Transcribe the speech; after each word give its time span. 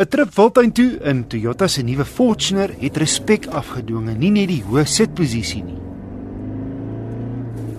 'n 0.00 0.08
Trip 0.08 0.30
Wildtuin 0.32 0.70
toe 0.72 0.96
in 1.04 1.26
Toyota 1.28 1.66
se 1.68 1.82
nuwe 1.84 2.06
Fortuner 2.08 2.70
het 2.80 2.96
respek 2.96 3.50
afgedwing, 3.52 4.06
nie 4.16 4.30
net 4.32 4.48
die 4.48 4.62
hoë 4.64 4.86
sitposisie 4.88 5.60
nie. 5.60 5.76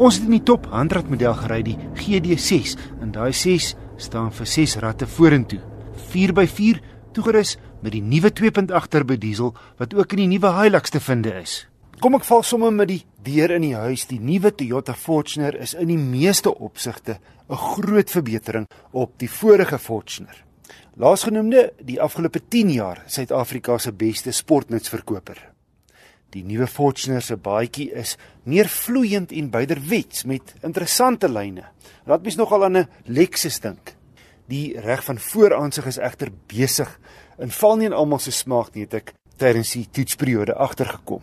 Ons 0.00 0.16
het 0.16 0.24
in 0.24 0.32
die 0.38 0.46
top 0.48 0.64
handratmodel 0.72 1.34
gery, 1.42 1.58
die 1.66 1.76
GD6, 2.00 2.78
en 3.04 3.12
daai 3.12 3.34
6 3.36 3.74
staan 4.00 4.32
vir 4.32 4.48
6 4.48 4.76
ratte 4.80 5.04
vorentoe. 5.06 5.60
4x4 6.14 6.80
toegerus 7.12 7.58
met 7.82 7.92
die 7.92 8.00
nuwe 8.00 8.32
2.8 8.32 8.88
turbo 8.96 9.20
diesel 9.20 9.52
wat 9.76 9.92
ook 9.92 10.16
in 10.16 10.24
die 10.24 10.30
nuwe 10.38 10.54
Hilux 10.56 10.96
te 10.96 11.04
vind 11.04 11.28
is. 11.34 11.66
Kom 12.00 12.16
ek 12.16 12.24
val 12.24 12.40
sommer 12.42 12.72
met 12.72 12.94
die 12.94 13.02
deur 13.28 13.52
in 13.58 13.68
die 13.68 13.76
huis. 13.76 14.08
Die 14.08 14.20
nuwe 14.20 14.54
Toyota 14.56 14.96
Fortuner 14.96 15.60
is 15.60 15.76
in 15.76 15.92
die 15.92 16.00
meeste 16.00 16.48
opsigte 16.48 17.20
'n 17.50 17.56
groot 17.56 18.08
verbetering 18.10 18.66
op 18.92 19.18
die 19.18 19.28
vorige 19.28 19.78
Fortuner. 19.78 20.45
Laasgenoemde 20.96 21.72
die 21.84 22.00
afgelope 22.00 22.40
10 22.48 22.70
jaar 22.70 23.02
Suid-Afrika 23.06 23.78
se 23.78 23.92
beste 23.92 24.32
sportnutsverkoper. 24.32 25.38
Die 26.30 26.44
nuwe 26.44 26.66
Fortuner 26.66 27.22
se 27.22 27.36
baadjie 27.36 27.90
is 27.92 28.16
meer 28.44 28.68
vloeiend 28.68 29.32
en 29.32 29.50
byderwets 29.50 30.24
met 30.24 30.54
interessante 30.62 31.28
lyne. 31.28 31.64
Laat 32.06 32.22
mens 32.22 32.36
nogal 32.36 32.64
aan 32.64 32.76
'n 32.76 32.88
Lexus 33.04 33.60
dink. 33.60 33.94
Die 34.48 34.80
reg 34.80 35.04
van 35.04 35.18
vooraansig 35.18 35.86
is 35.86 35.98
egter 35.98 36.30
besig 36.46 36.98
en 37.38 37.50
val 37.50 37.76
nie 37.76 37.86
in 37.86 37.92
almal 37.92 38.18
se 38.18 38.30
smaak 38.30 38.74
nie, 38.74 38.82
het 38.84 38.94
ek 38.94 39.14
tydens 39.36 39.72
die 39.72 39.88
toetsperiode 39.90 40.54
agtergekom 40.54 41.22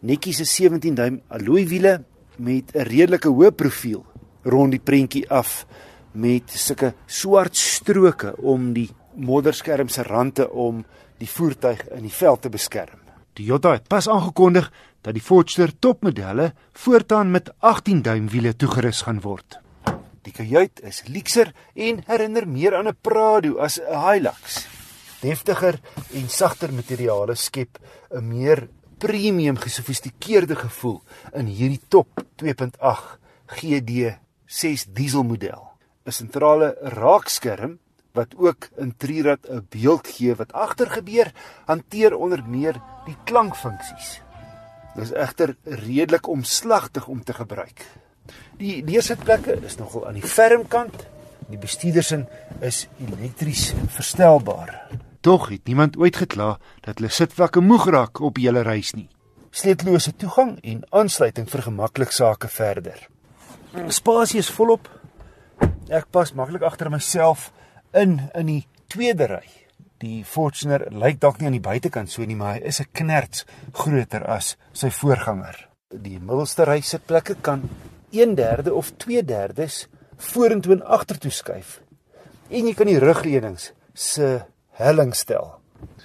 netjies 0.00 0.40
'n 0.40 0.44
17 0.44 0.94
duim 0.94 1.20
alloy 1.28 1.66
wiele 1.66 2.04
met 2.36 2.70
'n 2.74 2.82
redelike 2.82 3.28
hoë 3.28 3.50
profiel 3.50 4.04
rond 4.42 4.70
die 4.70 4.80
prentjie 4.80 5.28
af 5.30 5.66
met 6.12 6.50
sulke 6.50 6.94
swart 7.06 7.56
stroke 7.56 8.36
om 8.36 8.72
die 8.72 8.88
modderskerm 9.14 9.88
se 9.88 10.02
rande 10.02 10.50
om 10.50 10.84
die 11.18 11.28
voertuig 11.28 11.82
in 11.96 12.06
die 12.06 12.14
veld 12.14 12.42
te 12.42 12.50
beskerm. 12.50 13.00
Toyota 13.34 13.72
het 13.76 13.88
pas 13.88 14.08
aangekondig 14.08 14.70
dat 15.02 15.14
die 15.14 15.22
Fortuner 15.22 15.72
topmodelle 15.78 16.52
voortaan 16.72 17.30
met 17.30 17.50
18 17.58 18.02
duim 18.02 18.28
wiele 18.28 18.56
toegerus 18.56 19.02
gaan 19.06 19.20
word. 19.20 19.58
Die 20.26 20.32
kajuit 20.34 20.82
is 20.84 21.04
luukser 21.06 21.52
en 21.74 22.02
herinner 22.06 22.48
meer 22.48 22.74
aan 22.76 22.88
'n 22.88 22.96
Prado 23.00 23.58
as 23.58 23.78
'n 23.80 23.94
Hilux. 24.04 24.66
Deftiger 25.20 25.80
en 26.12 26.28
sagter 26.28 26.72
materiale 26.72 27.34
skep 27.34 27.78
'n 28.10 28.28
meer 28.28 28.68
premium 28.98 29.56
gesofistikeerde 29.56 30.56
gevoel 30.56 31.02
in 31.32 31.46
hierdie 31.46 31.80
top 31.88 32.08
2.8 32.36 33.18
GD6 33.46 34.86
dieselmodel. 34.92 35.67
'n 36.08 36.12
Sentrale 36.12 36.76
raakskerm 36.80 37.78
wat 38.16 38.32
ook 38.36 38.68
in 38.76 38.94
Trirad 38.96 39.44
'n 39.48 39.66
beeld 39.68 40.06
gee 40.08 40.34
wat 40.34 40.52
agter 40.52 40.90
gebeur, 40.90 41.32
hanteer 41.66 42.16
onder 42.16 42.42
meer 42.46 42.80
die 43.04 43.16
klankfunksies. 43.24 44.20
Dit 44.94 45.04
is 45.04 45.12
egter 45.12 45.56
redelik 45.64 46.26
omslagtig 46.26 47.06
om 47.06 47.24
te 47.24 47.32
gebruik. 47.32 47.86
Die 48.56 48.84
neersitplekke 48.84 49.60
is 49.62 49.76
nogal 49.76 50.06
aan 50.06 50.14
die 50.14 50.30
ferm 50.36 50.68
kant. 50.68 51.06
Die 51.48 51.58
bestuurdersin 51.58 52.26
is 52.60 52.88
elektries 52.98 53.74
verstelbaar. 53.86 54.88
Tog 55.20 55.48
het 55.48 55.64
niemand 55.64 55.96
ooit 55.96 56.16
gekla 56.16 56.58
dat 56.80 56.98
hulle 56.98 57.10
sitvakke 57.10 57.60
moeg 57.60 57.86
raak 57.90 58.20
op 58.20 58.36
julle 58.36 58.62
reis 58.62 58.92
nie. 58.92 59.08
Sleetlose 59.50 60.16
toegang 60.16 60.58
en 60.62 60.84
aansluiting 60.90 61.48
vir 61.50 61.62
gemaklik 61.62 62.10
sake 62.10 62.48
verder. 62.48 63.08
Spasie 63.88 64.38
is 64.38 64.50
volop. 64.50 64.97
Ek 65.88 66.10
pas 66.12 66.34
maklik 66.36 66.66
agter 66.68 66.90
myself 66.92 67.48
in 67.96 68.18
in 68.36 68.48
die 68.50 68.64
tweede 68.92 69.28
ry. 69.30 69.46
Die 70.04 70.20
Fortuner 70.20 70.84
lyk 70.92 71.16
dalk 71.22 71.40
nie 71.40 71.48
aan 71.48 71.56
die 71.56 71.64
buitekant 71.64 72.12
so 72.12 72.26
nie, 72.28 72.36
maar 72.36 72.58
hy 72.58 72.68
is 72.68 72.80
'n 72.80 72.92
knerts 72.92 73.46
groter 73.72 74.26
as 74.28 74.56
sy 74.72 74.90
voorganger. 74.90 75.68
Die 75.90 76.18
middelste 76.20 76.66
ry 76.66 76.80
sitplekke 76.80 77.36
kan 77.40 77.70
1/3 78.12 78.70
of 78.70 78.92
2/3 78.98 79.88
vorentoe 80.16 80.72
en 80.72 80.82
agtertoe 80.82 81.30
skuif. 81.30 81.80
En 82.50 82.66
jy 82.66 82.74
kan 82.74 82.86
die 82.86 82.98
rugleunings 82.98 83.72
se 83.94 84.44
helling 84.72 85.14
stel. 85.14 85.60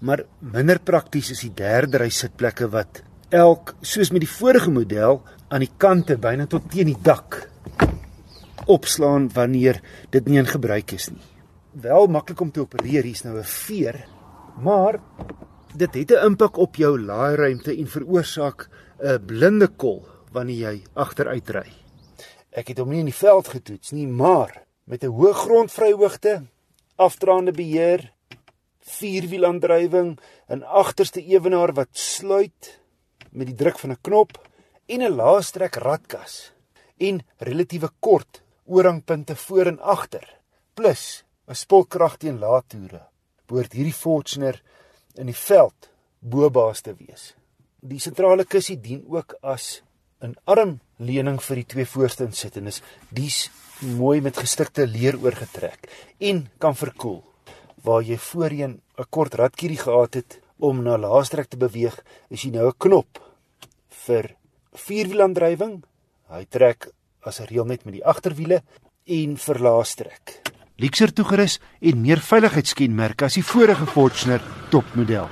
Maar 0.00 0.24
minder 0.40 0.78
prakties 0.78 1.30
is 1.30 1.40
die 1.40 1.54
derde 1.54 1.98
ry 1.98 2.08
sitplekke 2.08 2.70
wat 2.70 3.02
elk 3.30 3.74
soos 3.82 4.10
met 4.10 4.20
die 4.20 4.36
vorige 4.38 4.70
model 4.70 5.22
aan 5.48 5.60
die 5.60 5.72
kante 5.76 6.16
byna 6.16 6.46
tot 6.46 6.70
teen 6.70 6.86
die 6.86 7.02
dak 7.02 7.50
opslaan 8.66 9.28
wanneer 9.34 9.80
dit 10.10 10.26
nie 10.26 10.38
in 10.38 10.46
gebruik 10.46 10.92
is 10.92 11.08
nie. 11.10 11.22
Wel 11.72 12.06
maklik 12.06 12.40
om 12.40 12.50
te 12.50 12.60
opereer, 12.60 13.04
hier's 13.04 13.24
nou 13.24 13.38
'n 13.38 13.44
veer, 13.44 14.06
maar 14.58 15.00
dit 15.76 15.94
het 15.94 16.10
'n 16.10 16.24
impak 16.26 16.56
op 16.56 16.76
jou 16.76 17.00
laairuimte 17.00 17.76
en 17.76 17.86
veroorsaak 17.86 18.68
'n 18.98 19.24
blinde 19.26 19.68
kol 19.68 20.06
wanneer 20.32 20.72
jy 20.72 20.82
agteruit 20.94 21.50
ry. 21.50 21.68
Ek 22.50 22.68
het 22.68 22.78
hom 22.78 22.88
nie 22.88 22.98
in 22.98 23.10
die 23.10 23.14
veld 23.14 23.48
getoets 23.48 23.92
nie, 23.92 24.06
maar 24.06 24.64
met 24.84 25.04
'n 25.04 25.12
hoë 25.12 25.32
grondvryhoogte, 25.32 26.46
afdraande 26.96 27.52
beheer 27.52 28.12
vierwielaandrywing, 28.80 30.18
'n 30.48 30.62
agterste 30.62 31.20
ewenaar 31.22 31.72
wat 31.72 31.88
sluit 31.92 32.80
met 33.30 33.46
die 33.46 33.56
druk 33.56 33.78
van 33.78 33.90
'n 33.90 34.00
knop 34.00 34.38
en 34.86 35.02
'n 35.02 35.16
laastrek 35.16 35.74
radkas 35.74 36.52
en 36.96 37.20
relatiewe 37.38 37.90
kort 38.00 38.42
oorhangpunte 38.66 39.36
voor 39.36 39.66
en 39.66 39.80
agter 39.80 40.26
plus 40.74 41.24
'n 41.48 41.54
spulkrag 41.54 42.16
teen 42.16 42.38
laatoere 42.38 43.02
behoort 43.46 43.72
hierdie 43.72 43.94
Fortuner 43.94 44.62
in 45.14 45.26
die 45.26 45.40
veld 45.48 45.90
bobaas 46.20 46.80
te 46.80 46.94
wees. 46.98 47.34
Die 47.80 48.00
sentrale 48.02 48.44
kussie 48.44 48.80
dien 48.80 49.04
ook 49.08 49.36
as 49.42 49.82
'n 50.20 50.34
armleuning 50.44 51.40
vir 51.40 51.56
die 51.56 51.66
twee 51.72 51.86
voorste 51.86 52.24
insittendes. 52.24 52.82
Dis 53.10 53.50
mooi 53.80 54.20
met 54.20 54.36
gestikte 54.36 54.86
leer 54.86 55.16
oorgetrek 55.20 55.88
en 56.18 56.48
kan 56.58 56.74
verkoel 56.74 57.22
waar 57.84 58.02
jy 58.02 58.18
voorheen 58.18 58.80
'n 58.98 59.06
kort 59.10 59.34
radkierie 59.34 59.78
gehad 59.78 60.14
het 60.14 60.40
om 60.58 60.82
na 60.82 60.96
laastrek 60.98 61.48
te 61.48 61.56
beweeg, 61.56 61.96
is 62.30 62.42
jy 62.42 62.50
nou 62.50 62.68
'n 62.68 62.78
knop 62.78 63.20
vir 63.88 64.34
vierwielaandrywing. 64.72 65.84
Hy 66.28 66.44
trek 66.48 66.90
as 67.26 67.40
'n 67.40 67.48
reël 67.50 67.66
net 67.66 67.84
met 67.84 67.94
die 67.94 68.04
agterwiele 68.04 68.62
en 69.04 69.36
vir 69.36 69.58
laastrek. 69.58 70.42
Lexer 70.76 71.12
toegerus 71.12 71.58
en 71.80 72.00
meer 72.00 72.20
veiligheidskenmerke 72.20 73.24
as 73.24 73.34
die 73.34 73.44
vorige 73.44 73.86
Fortuner 73.86 74.40
topmodel. 74.70 75.28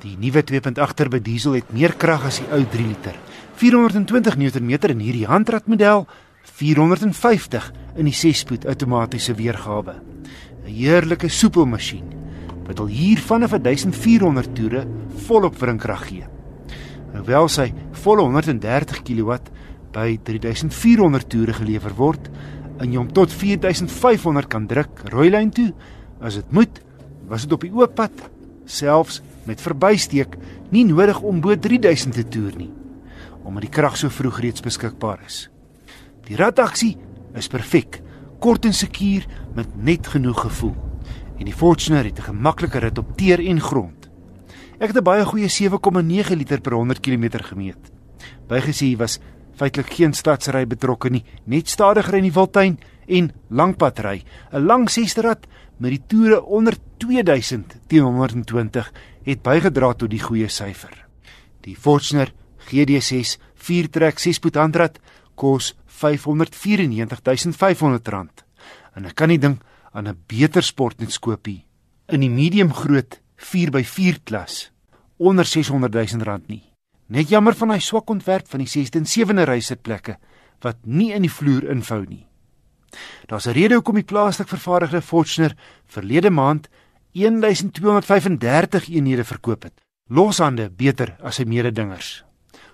Die 0.00 0.16
nuwe 0.16 0.42
2.8 0.42 0.94
turbo 0.94 1.18
diesel 1.18 1.52
het 1.52 1.72
meer 1.72 1.94
krag 1.94 2.24
as 2.24 2.38
die 2.38 2.48
ou 2.52 2.64
3 2.64 2.86
liter. 2.86 3.16
420 3.54 4.36
Nm 4.36 4.70
in 4.90 5.00
hierdie 5.00 5.26
handratmodel, 5.26 6.06
450 6.42 7.72
in 7.96 8.04
die 8.04 8.14
6-spoed 8.14 8.66
outomatiese 8.66 9.34
weergawe. 9.34 10.00
'n 10.64 10.72
heerlike 10.72 11.28
soepel 11.28 11.66
masjien 11.66 12.06
wat 12.66 12.78
al 12.78 12.86
hier 12.86 13.18
vanaf 13.18 13.50
1400 13.58 14.54
toere 14.54 14.86
volop 15.26 15.56
wrinkrag 15.58 16.04
gee. 16.06 16.26
Hoewel 17.16 17.48
sy 17.50 17.72
volle 18.04 18.22
130 18.22 19.02
kW 19.02 19.38
by 19.92 20.18
3400 20.24 21.28
toere 21.28 21.52
gelewer 21.52 21.94
word 21.98 22.28
en 22.80 22.92
jy 22.92 22.98
hom 22.98 23.10
tot 23.12 23.32
4500 23.32 24.48
kan 24.48 24.66
druk 24.66 25.02
rooilyn 25.12 25.50
toe 25.50 25.70
as 26.20 26.36
dit 26.40 26.52
moet, 26.52 26.80
was 27.28 27.46
dit 27.46 27.52
op 27.52 27.64
die 27.64 27.72
oop 27.72 27.94
pad 27.94 28.28
selfs 28.70 29.20
met 29.46 29.60
verbysteek 29.60 30.36
nie 30.70 30.84
nodig 30.84 31.20
om 31.20 31.40
bo 31.40 31.56
3000 31.56 32.14
te 32.14 32.26
toer 32.28 32.56
nie 32.56 32.70
omdat 33.40 33.64
die 33.66 33.72
krag 33.72 33.96
so 33.96 34.12
vroeg 34.12 34.40
reeds 34.44 34.62
beskikbaar 34.62 35.22
is. 35.26 35.48
Die 36.28 36.36
radaksie 36.38 36.92
is 37.34 37.48
perfek 37.50 38.00
kort 38.40 38.66
en 38.68 38.76
sekuur 38.76 39.26
met 39.56 39.72
net 39.76 40.06
genoeg 40.12 40.44
gevoel. 40.46 40.76
En 41.40 41.48
die 41.48 41.56
Fortuner 41.56 42.04
het 42.04 42.18
'n 42.18 42.30
gemaklike 42.30 42.78
rit 42.78 42.98
op 42.98 43.16
teer 43.16 43.40
en 43.40 43.60
grond. 43.60 44.10
Ek 44.78 44.92
het 44.92 44.96
'n 44.96 45.04
baie 45.04 45.24
goeie 45.24 45.48
7,9 45.48 46.36
liter 46.36 46.60
per 46.60 46.72
100 46.72 47.00
km 47.00 47.28
gemeet. 47.42 47.92
Bygesê 48.48 48.96
was 48.96 49.18
feitelik 49.54 49.92
geen 49.92 50.12
stadsry 50.12 50.66
betrokke 50.66 51.10
nie, 51.10 51.24
net 51.44 51.68
stadiger 51.68 52.14
in 52.14 52.28
die 52.28 52.34
Wildtuin 52.34 52.78
en 53.08 53.32
langpadry. 53.48 54.24
'n 54.52 54.66
Lang 54.66 54.90
sesterad 54.90 55.46
met 55.78 55.90
die 55.90 56.02
toere 56.06 56.42
onder 56.42 56.76
2000 56.98 57.76
teen 57.86 58.02
120 58.02 58.92
het 59.24 59.42
bygedra 59.42 59.94
tot 59.94 60.10
die 60.10 60.22
goeie 60.22 60.48
syfer. 60.48 61.06
Die 61.60 61.76
Fortuner 61.76 62.32
GD6 62.70 63.38
4-trek 63.54 64.20
6-spoed 64.20 64.56
handrat 64.56 64.98
kos 65.34 65.74
R594500 66.00 68.44
en 68.96 69.06
ek 69.06 69.14
kan 69.14 69.28
nie 69.28 69.38
dink 69.38 69.62
aan 69.92 70.08
'n 70.08 70.18
beter 70.26 70.62
sportnetskoopie 70.62 71.64
in 72.08 72.20
die 72.20 72.30
medium 72.30 72.72
groot 72.72 73.20
4x4 73.36 74.18
klas 74.24 74.70
onder 75.16 75.44
R600000 75.44 76.46
nie. 76.46 76.69
Net 77.10 77.28
jammer 77.28 77.56
van 77.58 77.72
hy 77.74 77.80
swak 77.82 78.10
ontwerp 78.12 78.46
van 78.52 78.62
die 78.62 78.70
6de 78.70 79.00
en 79.02 79.08
7de 79.10 79.46
rysitplekke 79.48 80.16
wat 80.62 80.76
nie 80.86 81.10
in 81.16 81.24
die 81.26 81.32
vloer 81.32 81.66
invou 81.72 82.04
nie. 82.06 82.26
Daar's 83.26 83.46
'n 83.46 83.56
rede 83.56 83.74
hoekom 83.74 83.94
die 83.94 84.04
plaaslik 84.04 84.48
vervaardigde 84.48 85.02
Fortuner 85.02 85.56
verlede 85.86 86.30
maand 86.30 86.68
1235 87.12 88.88
eenhede 88.88 89.24
verkoop 89.24 89.62
het. 89.62 89.80
Loshande 90.08 90.70
beter 90.70 91.16
as 91.22 91.34
sy 91.34 91.44
mededingers. 91.44 92.24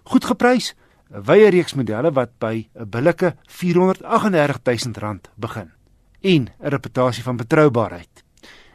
Goed 0.05 0.25
geprys, 0.25 0.75
'n 1.11 1.23
wye 1.23 1.49
reeks 1.51 1.75
modelle 1.75 2.13
wat 2.13 2.39
by 2.39 2.69
'n 2.75 2.91
billike 2.91 3.37
R438 3.47 4.93
000 4.93 5.21
begin 5.37 5.71
en 6.21 6.49
'n 6.49 6.69
reputasie 6.69 7.23
van 7.23 7.37
betroubaarheid. 7.37 8.16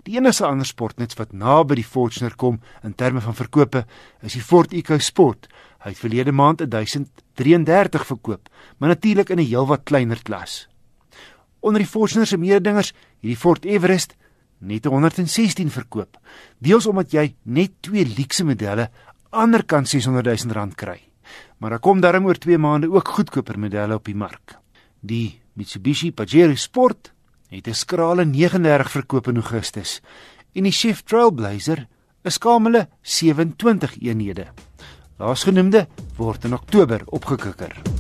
Die 0.08 0.16
enigste 0.18 0.48
ander 0.48 0.66
sportnuts 0.66 1.18
wat 1.20 1.34
naby 1.38 1.76
die 1.78 1.86
Fortuner 1.86 2.34
kom 2.34 2.58
in 2.82 2.96
terme 2.98 3.22
van 3.22 3.38
verkope, 3.38 3.84
is 4.26 4.34
die 4.34 4.42
Ford 4.42 4.74
EcoSport. 4.74 5.46
Hy 5.86 5.94
het 5.94 6.02
verlede 6.02 6.34
maand 6.34 6.64
1033 6.66 8.08
verkoop, 8.10 8.50
maar 8.78 8.90
natuurlik 8.90 9.30
in 9.30 9.40
'n 9.40 9.46
heelwat 9.46 9.84
kleiner 9.84 10.22
klas. 10.24 10.68
Onder 11.60 11.82
die 11.82 11.90
Fortuner 11.90 12.28
se 12.28 12.38
mededingers, 12.38 12.94
hierdie 13.22 13.38
Ford 13.38 13.66
Everest 13.66 14.16
net 14.60 14.86
116 14.86 15.70
verkoop, 15.70 16.18
deels 16.58 16.88
omdat 16.88 17.12
jy 17.12 17.36
net 17.44 17.72
twee 17.82 18.06
luukse 18.06 18.44
modelle 18.44 18.90
ander 19.30 19.64
kant 19.64 19.88
600 19.88 20.26
000 20.26 20.54
rand 20.54 20.76
kry. 20.76 21.00
Maar 21.58 21.70
daar 21.70 21.80
kom 21.80 22.02
darm 22.02 22.26
oor 22.26 22.38
2 22.38 22.58
maande 22.58 22.92
ook 22.92 23.08
goedkoper 23.08 23.60
modelle 23.60 23.96
op 23.96 24.06
die 24.06 24.16
mark. 24.16 24.58
Die 25.00 25.42
Mitsubishi 25.54 26.12
Pajero 26.12 26.56
Sport 26.56 27.14
het 27.52 27.68
'n 27.68 27.74
skrale 27.74 28.26
39 28.26 28.92
verkoop 28.92 29.28
in 29.28 29.36
Augustus 29.36 30.02
en 30.54 30.64
die 30.64 30.72
Chevy 30.72 31.02
Trailblazer 31.06 31.88
'n 32.24 32.30
skamele 32.30 32.88
27 33.02 34.00
eenhede. 34.02 34.48
Laasgenoemde 35.18 35.88
word 36.16 36.44
in 36.44 36.54
Oktober 36.54 37.02
opgekikker. 37.06 37.91